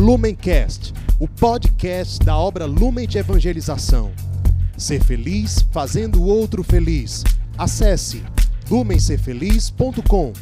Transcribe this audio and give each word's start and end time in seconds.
Lumencast, 0.00 0.94
o 1.18 1.28
podcast 1.28 2.24
da 2.24 2.34
obra 2.34 2.64
Lumen 2.64 3.06
de 3.06 3.18
Evangelização. 3.18 4.10
Ser 4.74 5.04
feliz 5.04 5.62
fazendo 5.70 6.22
o 6.22 6.26
outro 6.26 6.62
feliz. 6.62 7.22
Acesse 7.58 8.22
lumencerfeliz.com. 8.70 10.32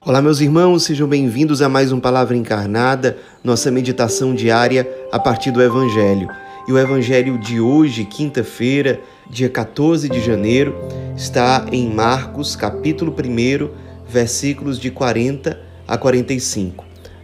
Olá, 0.00 0.22
meus 0.22 0.40
irmãos, 0.40 0.84
sejam 0.84 1.08
bem-vindos 1.08 1.60
a 1.60 1.68
mais 1.68 1.90
um 1.90 1.98
Palavra 1.98 2.36
Encarnada, 2.36 3.18
nossa 3.42 3.72
meditação 3.72 4.32
diária 4.32 4.88
a 5.10 5.18
partir 5.18 5.50
do 5.50 5.60
Evangelho. 5.60 6.28
E 6.68 6.72
o 6.72 6.78
Evangelho 6.78 7.38
de 7.38 7.58
hoje, 7.58 8.04
quinta-feira, 8.04 9.00
dia 9.28 9.48
14 9.48 10.08
de 10.08 10.24
janeiro, 10.24 10.76
está 11.16 11.66
em 11.72 11.92
Marcos, 11.92 12.54
capítulo 12.54 13.12
1, 13.12 13.68
versículos 14.08 14.78
de 14.78 14.92
40 14.92 15.60
a 15.88 15.98
45. 15.98 16.87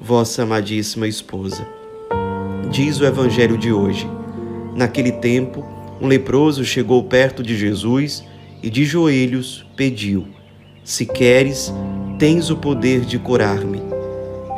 vossa 0.00 0.42
amadíssima 0.42 1.08
esposa. 1.08 1.66
Diz 2.70 3.00
o 3.00 3.04
Evangelho 3.04 3.56
de 3.56 3.72
hoje: 3.72 4.08
Naquele 4.74 5.12
tempo, 5.12 5.64
um 6.00 6.06
leproso 6.06 6.64
chegou 6.64 7.02
perto 7.04 7.42
de 7.42 7.56
Jesus 7.56 8.24
e 8.62 8.68
de 8.68 8.84
joelhos 8.84 9.66
pediu: 9.76 10.26
Se 10.84 11.06
queres, 11.06 11.72
tens 12.18 12.50
o 12.50 12.56
poder 12.56 13.00
de 13.00 13.18
curar-me. 13.18 13.80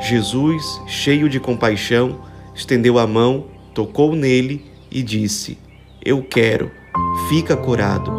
Jesus, 0.01 0.81
cheio 0.87 1.29
de 1.29 1.41
compaixão, 1.41 2.21
estendeu 2.55 2.99
a 2.99 3.07
mão, 3.07 3.47
tocou 3.75 4.15
nele 4.15 4.65
e 4.91 5.03
disse: 5.03 5.59
Eu 6.05 6.23
quero, 6.23 6.71
fica 7.29 7.57
curado. 7.57 8.11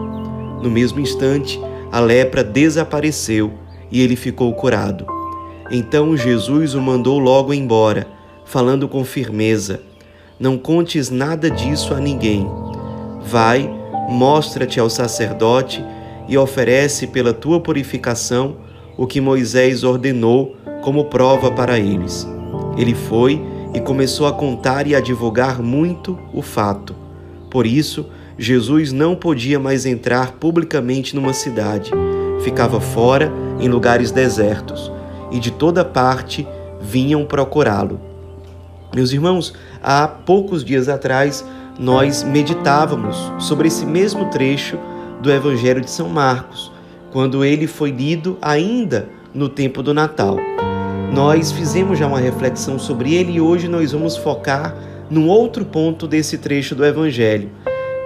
No 0.61 0.69
mesmo 0.69 0.99
instante, 0.99 1.59
a 1.91 1.99
lepra 1.99 2.43
desapareceu 2.43 3.53
e 3.91 4.01
ele 4.01 4.15
ficou 4.15 4.53
curado. 4.53 5.18
Então 5.71 6.17
Jesus 6.17 6.73
o 6.73 6.81
mandou 6.81 7.19
logo 7.19 7.53
embora, 7.53 8.07
falando 8.43 8.87
com 8.87 9.05
firmeza: 9.05 9.81
Não 10.39 10.57
contes 10.57 11.11
nada 11.11 11.49
disso 11.49 11.93
a 11.93 11.99
ninguém. 11.99 12.49
Vai, 13.21 13.69
mostra-te 14.09 14.79
ao 14.79 14.89
sacerdote 14.89 15.83
e 16.27 16.37
oferece 16.37 17.05
pela 17.05 17.33
tua 17.33 17.59
purificação 17.59 18.57
o 18.97 19.05
que 19.05 19.21
Moisés 19.21 19.83
ordenou 19.83 20.55
como 20.81 21.05
prova 21.05 21.51
para 21.51 21.77
eles. 21.77 22.27
Ele 22.75 22.95
foi 22.95 23.39
e 23.73 23.79
começou 23.79 24.25
a 24.25 24.33
contar 24.33 24.87
e 24.87 24.95
a 24.95 24.99
divulgar 24.99 25.61
muito 25.61 26.17
o 26.33 26.41
fato. 26.41 26.95
Por 27.51 27.67
isso, 27.67 28.07
Jesus 28.37 28.91
não 28.91 29.15
podia 29.15 29.59
mais 29.59 29.85
entrar 29.85 30.33
publicamente 30.33 31.15
numa 31.15 31.33
cidade. 31.33 31.91
Ficava 32.43 32.79
fora, 32.79 33.31
em 33.59 33.67
lugares 33.67 34.11
desertos 34.11 34.91
e 35.31 35.39
de 35.39 35.51
toda 35.51 35.83
parte 35.85 36.47
vinham 36.81 37.25
procurá-lo. 37.25 37.99
Meus 38.93 39.11
irmãos, 39.11 39.53
há 39.83 40.07
poucos 40.07 40.63
dias 40.63 40.89
atrás 40.89 41.45
nós 41.79 42.23
meditávamos 42.23 43.15
sobre 43.37 43.67
esse 43.67 43.85
mesmo 43.85 44.25
trecho 44.29 44.77
do 45.21 45.31
Evangelho 45.31 45.81
de 45.81 45.89
São 45.91 46.09
Marcos, 46.09 46.71
quando 47.11 47.43
ele 47.43 47.67
foi 47.67 47.91
lido 47.91 48.37
ainda 48.41 49.07
no 49.33 49.47
tempo 49.47 49.83
do 49.83 49.93
Natal. 49.93 50.37
Nós 51.13 51.51
fizemos 51.51 51.97
já 51.97 52.07
uma 52.07 52.19
reflexão 52.19 52.77
sobre 52.77 53.15
ele 53.15 53.33
e 53.33 53.41
hoje 53.41 53.67
nós 53.67 53.91
vamos 53.91 54.17
focar 54.17 54.75
num 55.09 55.27
outro 55.27 55.65
ponto 55.65 56.07
desse 56.07 56.37
trecho 56.37 56.75
do 56.75 56.85
Evangelho, 56.85 57.49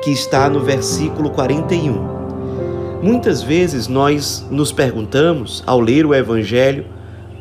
que 0.04 0.12
está 0.12 0.50
no 0.50 0.62
versículo 0.62 1.30
41. 1.30 2.14
Muitas 3.02 3.44
vezes 3.44 3.88
nós 3.88 4.46
nos 4.50 4.72
perguntamos, 4.72 5.62
ao 5.66 5.80
ler 5.80 6.06
o 6.06 6.16
Evangelho, 6.16 6.86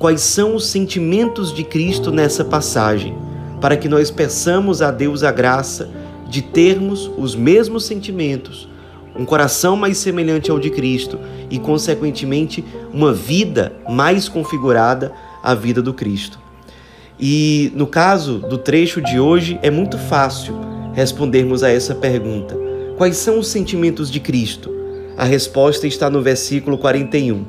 quais 0.03 0.23
são 0.23 0.57
os 0.57 0.67
sentimentos 0.67 1.55
de 1.55 1.63
Cristo 1.63 2.11
nessa 2.11 2.45
passagem, 2.45 3.17
para 3.61 3.77
que 3.77 3.89
nós 3.89 4.11
peçamos 4.11 4.83
a 4.83 4.91
Deus 4.91 5.23
a 5.23 5.31
graça 5.31 5.89
de 6.29 6.43
termos 6.43 7.09
os 7.17 7.37
mesmos 7.37 7.85
sentimentos, 7.85 8.69
um 9.17 9.25
coração 9.25 9.77
mais 9.77 9.99
semelhante 9.99 10.51
ao 10.51 10.59
de 10.59 10.71
Cristo 10.71 11.21
e, 11.49 11.57
consequentemente, 11.57 12.65
uma 12.93 13.13
vida 13.13 13.75
mais 13.89 14.29
configurada 14.29 15.13
à 15.41 15.55
vida 15.55 15.81
do 15.81 15.95
Cristo. 15.95 16.37
E 17.17 17.71
no 17.77 17.87
caso 17.87 18.39
do 18.39 18.59
trecho 18.59 19.01
de 19.01 19.21
hoje, 19.21 19.57
é 19.63 19.71
muito 19.71 19.97
fácil 19.99 20.57
respondermos 20.95 21.63
a 21.63 21.71
essa 21.71 21.95
pergunta: 21.95 22.59
quais 22.97 23.19
são 23.19 23.39
os 23.39 23.47
sentimentos 23.47 24.11
de 24.11 24.19
Cristo? 24.19 24.69
A 25.17 25.23
resposta 25.23 25.87
está 25.87 26.11
no 26.11 26.21
versículo 26.21 26.77
41. 26.77 27.45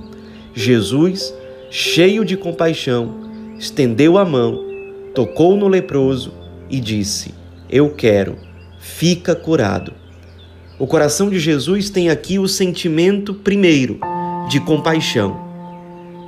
Jesus 0.54 1.34
cheio 1.76 2.24
de 2.24 2.38
compaixão, 2.38 3.16
estendeu 3.58 4.20
a 4.20 4.24
mão, 4.24 4.64
tocou 5.16 5.58
no 5.58 5.68
leproso 5.68 6.32
e 6.70 6.80
disse: 6.80 7.34
Eu 7.68 7.90
quero, 7.90 8.38
fica 8.80 9.34
curado. 9.34 9.92
O 10.78 10.86
coração 10.86 11.32
de 11.32 11.40
Jesus 11.40 11.90
tem 11.90 12.12
aqui 12.12 12.38
o 12.38 12.48
sentimento, 12.48 13.34
primeiro, 13.34 14.00
de 14.50 14.60
compaixão. 14.60 15.36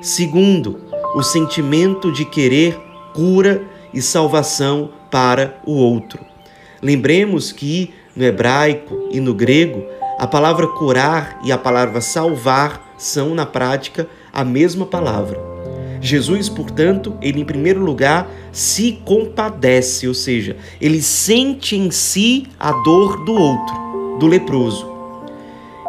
Segundo, 0.02 0.82
o 1.14 1.22
sentimento 1.22 2.12
de 2.12 2.26
querer 2.26 2.76
cura 3.14 3.62
e 3.94 4.02
salvação 4.02 4.90
para 5.12 5.62
o 5.64 5.74
outro. 5.74 6.26
Lembremos 6.82 7.52
que 7.52 7.94
no 8.16 8.24
hebraico 8.24 9.10
e 9.12 9.20
no 9.20 9.34
grego, 9.36 9.86
a 10.18 10.26
palavra 10.26 10.66
curar 10.70 11.40
e 11.44 11.52
a 11.52 11.58
palavra 11.58 12.02
salvar 12.02 12.96
são, 12.98 13.36
na 13.36 13.46
prática, 13.46 14.08
a 14.36 14.44
mesma 14.44 14.86
palavra. 14.86 15.40
Jesus, 16.02 16.50
portanto, 16.50 17.16
ele 17.22 17.42
em 17.42 17.46
primeiro 17.46 17.84
lugar 17.84 18.30
se 18.52 19.00
compadece, 19.04 20.08
ou 20.08 20.14
seja, 20.14 20.56
ele 20.80 21.02
sente 21.02 21.76
em 21.76 21.90
si 21.90 22.46
a 22.60 22.72
dor 22.72 23.26
do 23.26 23.34
outro, 23.34 24.18
do 24.20 24.28
leproso. 24.28 24.88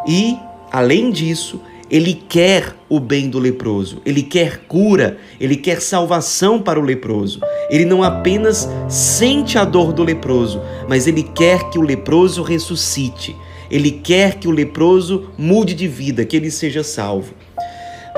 E, 0.09 0.37
além 0.73 1.11
disso, 1.11 1.61
ele 1.91 2.15
quer 2.15 2.75
o 2.89 2.99
bem 2.99 3.29
do 3.29 3.39
leproso, 3.39 4.01
ele 4.05 4.23
quer 4.23 4.63
cura, 4.67 5.19
ele 5.39 5.57
quer 5.57 5.81
salvação 5.81 6.61
para 6.61 6.81
o 6.81 6.83
leproso. 6.83 7.41
Ele 7.69 7.85
não 7.85 8.03
apenas 8.03 8.69
sente 8.89 9.59
a 9.59 9.65
dor 9.65 9.93
do 9.93 10.03
leproso, 10.03 10.61
mas 10.89 11.07
ele 11.07 11.23
quer 11.23 11.69
que 11.71 11.79
o 11.79 11.83
leproso 11.83 12.43
ressuscite. 12.43 13.37
Ele 13.71 13.91
quer 13.91 14.37
que 14.37 14.49
o 14.49 14.53
leproso 14.53 15.31
mude 15.37 15.75
de 15.75 15.89
vida, 15.89 16.25
que 16.25 16.37
ele 16.37 16.51
seja 16.51 16.83
salvo. 16.83 17.35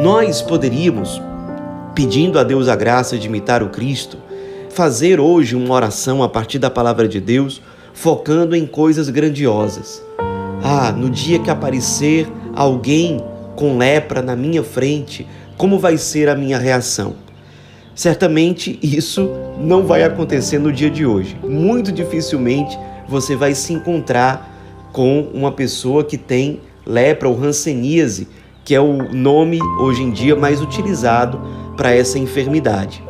Nós 0.00 0.40
poderíamos, 0.40 1.20
pedindo 1.92 2.38
a 2.38 2.44
Deus 2.44 2.68
a 2.68 2.76
graça 2.76 3.18
de 3.18 3.26
imitar 3.26 3.64
o 3.64 3.68
Cristo, 3.68 4.16
fazer 4.70 5.18
hoje 5.18 5.56
uma 5.56 5.74
oração 5.74 6.22
a 6.22 6.28
partir 6.28 6.60
da 6.60 6.70
palavra 6.70 7.08
de 7.08 7.20
Deus, 7.20 7.60
focando 7.92 8.54
em 8.54 8.64
coisas 8.64 9.10
grandiosas. 9.10 10.00
Ah, 10.62 10.92
no 10.92 11.10
dia 11.10 11.40
que 11.40 11.50
aparecer 11.50 12.28
alguém 12.54 13.20
com 13.56 13.76
lepra 13.76 14.22
na 14.22 14.36
minha 14.36 14.62
frente, 14.62 15.26
como 15.56 15.80
vai 15.80 15.98
ser 15.98 16.28
a 16.28 16.36
minha 16.36 16.58
reação? 16.58 17.16
Certamente 17.92 18.78
isso 18.80 19.28
não 19.58 19.82
vai 19.82 20.04
acontecer 20.04 20.60
no 20.60 20.72
dia 20.72 20.90
de 20.90 21.04
hoje. 21.04 21.36
Muito 21.42 21.90
dificilmente 21.90 22.78
você 23.08 23.34
vai 23.34 23.52
se 23.52 23.72
encontrar 23.72 24.88
com 24.92 25.22
uma 25.34 25.50
pessoa 25.50 26.04
que 26.04 26.16
tem 26.16 26.60
lepra 26.86 27.28
ou 27.28 27.36
hanseníase 27.36 28.28
que 28.68 28.74
é 28.74 28.80
o 28.82 29.14
nome 29.14 29.58
hoje 29.80 30.02
em 30.02 30.10
dia 30.10 30.36
mais 30.36 30.60
utilizado 30.60 31.40
para 31.74 31.94
essa 31.94 32.18
enfermidade. 32.18 33.02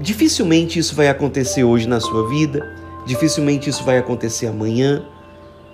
Dificilmente 0.00 0.78
isso 0.78 0.94
vai 0.94 1.08
acontecer 1.08 1.64
hoje 1.64 1.88
na 1.88 1.98
sua 1.98 2.28
vida, 2.28 2.64
dificilmente 3.04 3.68
isso 3.68 3.82
vai 3.82 3.98
acontecer 3.98 4.46
amanhã, 4.46 5.04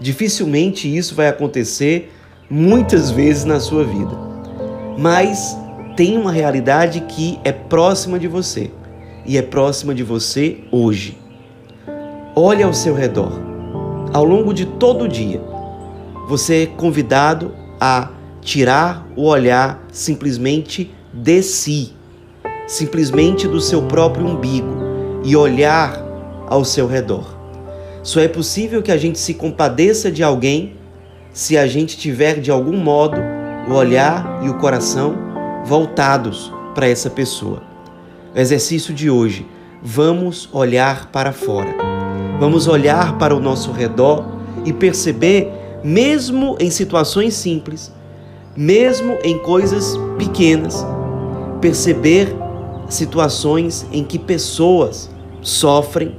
dificilmente 0.00 0.88
isso 0.88 1.14
vai 1.14 1.28
acontecer 1.28 2.14
muitas 2.48 3.10
vezes 3.10 3.44
na 3.44 3.60
sua 3.60 3.84
vida. 3.84 4.16
Mas 4.96 5.54
tem 5.94 6.16
uma 6.16 6.32
realidade 6.32 7.02
que 7.02 7.38
é 7.44 7.52
próxima 7.52 8.18
de 8.18 8.26
você 8.26 8.70
e 9.26 9.36
é 9.36 9.42
próxima 9.42 9.94
de 9.94 10.02
você 10.02 10.60
hoje. 10.72 11.18
Olhe 12.34 12.62
ao 12.62 12.72
seu 12.72 12.94
redor. 12.94 13.38
Ao 14.14 14.24
longo 14.24 14.54
de 14.54 14.64
todo 14.64 15.04
o 15.04 15.08
dia, 15.08 15.42
você 16.26 16.62
é 16.62 16.66
convidado 16.66 17.54
a 17.78 18.13
tirar 18.44 19.08
o 19.16 19.24
olhar 19.24 19.82
simplesmente 19.90 20.94
de 21.12 21.42
si, 21.42 21.94
simplesmente 22.66 23.48
do 23.48 23.60
seu 23.60 23.82
próprio 23.82 24.26
umbigo 24.26 24.76
e 25.24 25.34
olhar 25.34 25.98
ao 26.46 26.64
seu 26.64 26.86
redor. 26.86 27.34
Só 28.02 28.20
é 28.20 28.28
possível 28.28 28.82
que 28.82 28.92
a 28.92 28.98
gente 28.98 29.18
se 29.18 29.32
compadeça 29.32 30.12
de 30.12 30.22
alguém 30.22 30.74
se 31.32 31.56
a 31.56 31.66
gente 31.66 31.96
tiver 31.96 32.38
de 32.38 32.50
algum 32.50 32.76
modo 32.76 33.16
o 33.66 33.72
olhar 33.72 34.40
e 34.44 34.48
o 34.50 34.58
coração 34.58 35.16
voltados 35.64 36.52
para 36.74 36.86
essa 36.86 37.08
pessoa. 37.08 37.62
O 38.34 38.38
exercício 38.38 38.92
de 38.92 39.08
hoje, 39.08 39.46
vamos 39.82 40.48
olhar 40.52 41.10
para 41.10 41.32
fora. 41.32 41.74
Vamos 42.38 42.66
olhar 42.66 43.16
para 43.16 43.34
o 43.34 43.40
nosso 43.40 43.72
redor 43.72 44.26
e 44.66 44.72
perceber, 44.72 45.50
mesmo 45.82 46.56
em 46.60 46.68
situações 46.68 47.34
simples, 47.34 47.90
mesmo 48.56 49.18
em 49.22 49.38
coisas 49.38 49.96
pequenas, 50.18 50.84
perceber 51.60 52.28
situações 52.88 53.86
em 53.90 54.04
que 54.04 54.18
pessoas 54.18 55.10
sofrem, 55.40 56.16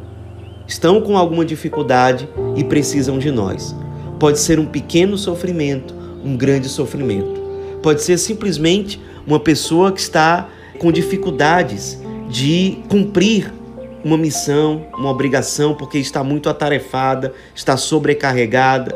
estão 0.68 1.02
com 1.02 1.18
alguma 1.18 1.46
dificuldade 1.46 2.28
e 2.56 2.64
precisam 2.64 3.18
de 3.18 3.32
nós. 3.32 3.76
Pode 4.20 4.40
ser 4.40 4.60
um 4.60 4.66
pequeno 4.66 5.18
sofrimento, 5.18 5.94
um 6.24 6.36
grande 6.36 6.68
sofrimento. 6.68 7.42
Pode 7.82 8.02
ser 8.02 8.18
simplesmente 8.18 9.00
uma 9.28 9.40
pessoa 9.40 9.92
que 9.92 10.00
está 10.00 10.50
com 10.80 10.92
dificuldades 10.92 12.00
de 12.30 12.80
cumprir 12.90 13.54
uma 14.04 14.18
missão, 14.18 14.86
uma 14.98 15.10
obrigação, 15.10 15.74
porque 15.74 15.98
está 15.98 16.24
muito 16.24 16.50
atarefada, 16.50 17.34
está 17.56 17.76
sobrecarregada. 17.76 18.96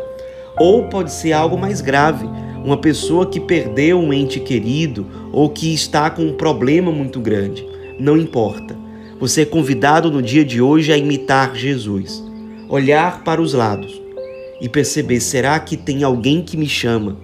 Ou 0.60 0.84
pode 0.84 1.12
ser 1.12 1.34
algo 1.34 1.58
mais 1.58 1.82
grave, 1.82 2.28
uma 2.64 2.78
pessoa 2.78 3.26
que 3.26 3.40
perdeu 3.40 4.00
um 4.00 4.14
ente 4.14 4.40
querido 4.40 5.06
ou 5.32 5.50
que 5.50 5.74
está 5.74 6.10
com 6.10 6.24
um 6.24 6.34
problema 6.34 6.92
muito 6.92 7.20
grande. 7.20 7.66
Não 8.00 8.18
importa. 8.18 8.78
Você 9.20 9.42
é 9.42 9.46
convidado 9.46 10.10
no 10.10 10.22
dia 10.22 10.46
de 10.46 10.62
hoje 10.62 10.94
a 10.94 10.98
imitar 10.98 11.56
Jesus. 11.56 12.24
Olhar 12.70 13.24
para 13.24 13.42
os 13.42 13.54
lados 13.54 14.02
e 14.62 14.70
perceber: 14.70 15.20
será 15.20 15.60
que 15.60 15.76
tem 15.76 16.04
alguém 16.04 16.42
que 16.42 16.56
me 16.56 16.68
chama? 16.68 17.18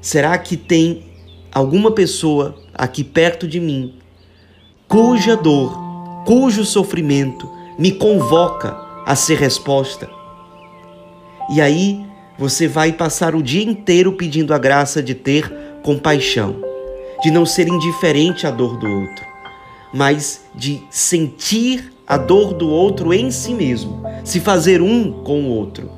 Será 0.00 0.36
que 0.38 0.56
tem 0.56 1.04
alguma 1.52 1.90
pessoa 1.90 2.56
aqui 2.74 3.02
perto 3.02 3.46
de 3.46 3.60
mim 3.60 3.94
cuja 4.88 5.36
dor, 5.36 5.76
cujo 6.24 6.64
sofrimento 6.64 7.48
me 7.78 7.92
convoca 7.92 8.76
a 9.04 9.14
ser 9.14 9.38
resposta? 9.38 10.08
E 11.52 11.60
aí 11.60 12.04
você 12.38 12.68
vai 12.68 12.92
passar 12.92 13.34
o 13.34 13.42
dia 13.42 13.64
inteiro 13.64 14.12
pedindo 14.12 14.52
a 14.52 14.58
graça 14.58 15.02
de 15.02 15.14
ter 15.14 15.50
compaixão, 15.82 16.56
de 17.22 17.30
não 17.30 17.46
ser 17.46 17.68
indiferente 17.68 18.46
à 18.46 18.50
dor 18.50 18.76
do 18.76 18.86
outro, 18.86 19.24
mas 19.92 20.44
de 20.54 20.82
sentir 20.90 21.92
a 22.06 22.16
dor 22.16 22.52
do 22.52 22.68
outro 22.68 23.12
em 23.12 23.30
si 23.30 23.54
mesmo, 23.54 24.02
se 24.24 24.40
fazer 24.40 24.82
um 24.82 25.10
com 25.24 25.42
o 25.42 25.48
outro. 25.48 25.90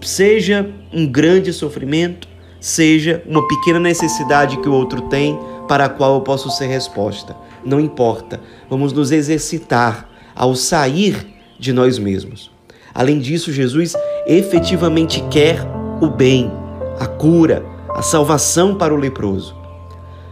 Seja 0.00 0.68
um 0.92 1.06
grande 1.06 1.52
sofrimento, 1.52 2.28
seja 2.60 3.22
uma 3.26 3.46
pequena 3.46 3.78
necessidade 3.78 4.56
que 4.58 4.68
o 4.68 4.72
outro 4.72 5.02
tem 5.02 5.38
para 5.68 5.86
a 5.86 5.88
qual 5.88 6.14
eu 6.14 6.20
posso 6.20 6.50
ser 6.50 6.66
resposta. 6.66 7.36
Não 7.64 7.80
importa, 7.80 8.40
vamos 8.68 8.92
nos 8.92 9.12
exercitar 9.12 10.08
ao 10.34 10.54
sair 10.54 11.26
de 11.58 11.72
nós 11.72 11.98
mesmos. 11.98 12.50
Além 12.94 13.18
disso, 13.18 13.52
Jesus 13.52 13.94
efetivamente 14.26 15.22
quer 15.30 15.64
o 16.02 16.10
bem, 16.10 16.50
a 16.98 17.06
cura, 17.06 17.64
a 17.94 18.02
salvação 18.02 18.74
para 18.74 18.92
o 18.92 18.96
leproso. 18.96 19.54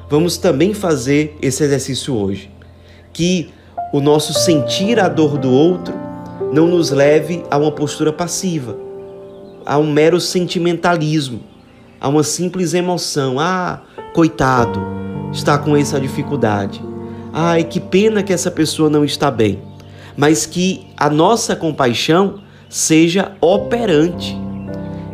Vamos 0.09 0.37
também 0.37 0.75
fazer 0.75 1.39
esse 1.41 1.63
exercício 1.63 2.13
hoje. 2.17 2.51
Que 3.13 3.51
o 3.93 4.01
nosso 4.01 4.35
sentir 4.35 4.99
a 4.99 5.09
dor 5.09 5.39
do 5.39 5.49
outro 5.49 5.95
não 6.53 6.67
nos 6.67 6.91
leve 6.91 7.45
a 7.49 7.57
uma 7.57 7.71
postura 7.71 8.13
passiva, 8.13 8.77
a 9.65 9.79
um 9.79 9.89
mero 9.89 10.21
sentimentalismo, 10.21 11.41
a 12.01 12.09
uma 12.09 12.25
simples 12.25 12.75
emoção. 12.75 13.39
Ah, 13.39 13.83
coitado, 14.13 14.81
está 15.33 15.57
com 15.57 15.77
essa 15.77 16.01
dificuldade. 16.01 16.83
Ai, 17.33 17.63
que 17.63 17.79
pena 17.79 18.25
que 18.25 18.33
essa 18.33 18.51
pessoa 18.51 18.91
não 18.91 19.05
está 19.05 19.31
bem. 19.31 19.63
Mas 20.17 20.47
que 20.47 20.89
a 20.97 21.09
nossa 21.09 21.55
compaixão 21.55 22.41
seja 22.69 23.37
operante. 23.41 24.37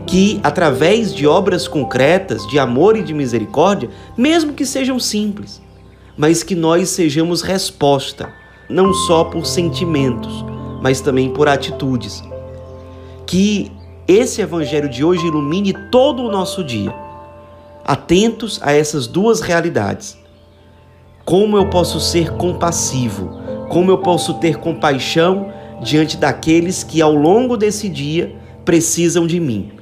Que 0.06 0.40
através 0.42 1.14
de 1.14 1.26
obras 1.26 1.66
concretas 1.66 2.46
de 2.46 2.58
amor 2.58 2.96
e 2.96 3.02
de 3.02 3.12
misericórdia, 3.12 3.90
mesmo 4.16 4.52
que 4.52 4.64
sejam 4.64 4.98
simples, 4.98 5.60
mas 6.16 6.42
que 6.42 6.54
nós 6.54 6.90
sejamos 6.90 7.42
resposta, 7.42 8.32
não 8.68 8.92
só 8.92 9.24
por 9.24 9.44
sentimentos, 9.44 10.44
mas 10.80 11.00
também 11.00 11.30
por 11.30 11.48
atitudes. 11.48 12.22
Que 13.26 13.70
esse 14.06 14.40
evangelho 14.40 14.88
de 14.88 15.04
hoje 15.04 15.26
ilumine 15.26 15.74
todo 15.90 16.22
o 16.22 16.30
nosso 16.30 16.62
dia, 16.62 16.94
atentos 17.84 18.60
a 18.62 18.72
essas 18.72 19.06
duas 19.06 19.40
realidades. 19.40 20.16
Como 21.24 21.56
eu 21.56 21.68
posso 21.68 21.98
ser 21.98 22.30
compassivo? 22.34 23.30
Como 23.68 23.90
eu 23.90 23.98
posso 23.98 24.34
ter 24.34 24.58
compaixão 24.58 25.52
diante 25.82 26.16
daqueles 26.16 26.84
que 26.84 27.02
ao 27.02 27.12
longo 27.12 27.56
desse 27.56 27.88
dia 27.88 28.34
precisam 28.64 29.26
de 29.26 29.40
mim, 29.40 29.72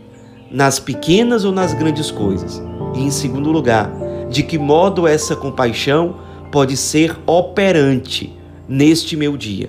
nas 0.55 0.79
pequenas 0.79 1.45
ou 1.45 1.51
nas 1.51 1.75
grandes 1.75 2.13
coisas. 2.13 2.63
E 2.95 3.03
em 3.03 3.11
segundo 3.11 3.51
lugar, 3.51 3.91
de 4.31 4.45
que 4.45 4.57
modo 4.57 5.05
essa 5.05 5.35
compaixão 5.35 6.15
pode 6.53 6.77
ser 6.77 7.19
operante 7.27 8.33
neste 8.69 9.17
meu 9.17 9.37
dia, 9.37 9.69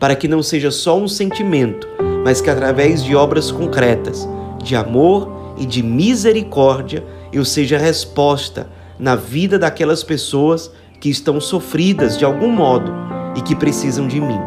para 0.00 0.16
que 0.16 0.26
não 0.26 0.42
seja 0.42 0.72
só 0.72 0.98
um 0.98 1.06
sentimento, 1.06 1.86
mas 2.24 2.40
que 2.40 2.50
através 2.50 3.04
de 3.04 3.14
obras 3.14 3.52
concretas, 3.52 4.28
de 4.60 4.74
amor 4.74 5.54
e 5.56 5.64
de 5.64 5.84
misericórdia, 5.84 7.04
eu 7.32 7.44
seja 7.44 7.78
resposta 7.78 8.68
na 8.98 9.14
vida 9.14 9.56
daquelas 9.56 10.02
pessoas 10.02 10.68
que 11.00 11.08
estão 11.08 11.40
sofridas 11.40 12.18
de 12.18 12.24
algum 12.24 12.50
modo 12.50 12.92
e 13.36 13.40
que 13.40 13.54
precisam 13.54 14.08
de 14.08 14.20
mim. 14.20 14.40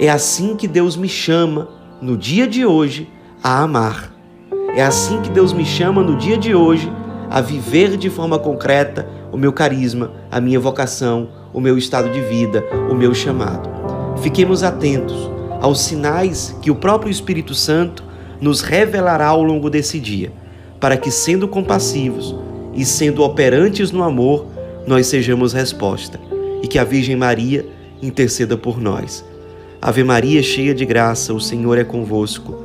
É 0.00 0.08
assim 0.08 0.56
que 0.56 0.66
Deus 0.66 0.96
me 0.96 1.08
chama 1.08 1.68
no 2.02 2.16
dia 2.16 2.46
de 2.46 2.66
hoje 2.66 3.08
a 3.40 3.62
amar. 3.62 4.17
É 4.74 4.82
assim 4.82 5.20
que 5.20 5.30
Deus 5.30 5.52
me 5.52 5.64
chama 5.64 6.02
no 6.02 6.16
dia 6.16 6.36
de 6.36 6.54
hoje 6.54 6.90
a 7.30 7.40
viver 7.40 7.96
de 7.96 8.08
forma 8.08 8.38
concreta 8.38 9.06
o 9.32 9.36
meu 9.36 9.52
carisma, 9.52 10.12
a 10.30 10.40
minha 10.40 10.58
vocação, 10.58 11.28
o 11.52 11.60
meu 11.60 11.76
estado 11.76 12.10
de 12.10 12.20
vida, 12.20 12.64
o 12.90 12.94
meu 12.94 13.14
chamado. 13.14 13.68
Fiquemos 14.22 14.62
atentos 14.62 15.30
aos 15.60 15.80
sinais 15.80 16.56
que 16.62 16.70
o 16.70 16.76
próprio 16.76 17.10
Espírito 17.10 17.54
Santo 17.54 18.04
nos 18.40 18.60
revelará 18.60 19.26
ao 19.26 19.42
longo 19.42 19.68
desse 19.68 19.98
dia, 19.98 20.32
para 20.80 20.96
que, 20.96 21.10
sendo 21.10 21.48
compassivos 21.48 22.34
e 22.74 22.84
sendo 22.84 23.22
operantes 23.22 23.90
no 23.90 24.02
amor, 24.02 24.46
nós 24.86 25.06
sejamos 25.06 25.52
resposta 25.52 26.20
e 26.62 26.68
que 26.68 26.78
a 26.78 26.84
Virgem 26.84 27.16
Maria 27.16 27.66
interceda 28.00 28.56
por 28.56 28.80
nós. 28.80 29.24
Ave 29.80 30.02
Maria, 30.02 30.42
cheia 30.42 30.74
de 30.74 30.84
graça, 30.84 31.34
o 31.34 31.40
Senhor 31.40 31.78
é 31.78 31.84
convosco. 31.84 32.64